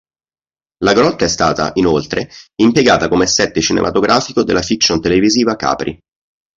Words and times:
La 0.83 0.93
grotta 0.93 1.25
è 1.25 1.27
stata, 1.27 1.69
inoltre, 1.75 2.27
impiegata 2.55 3.07
come 3.07 3.27
set 3.27 3.59
cinematografico 3.59 4.41
della 4.41 4.63
fiction 4.63 4.99
televisiva 4.99 5.55
"Capri". 5.55 5.99